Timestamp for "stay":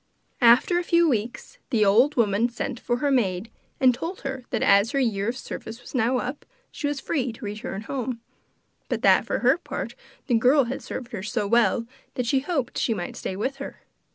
13.15-13.35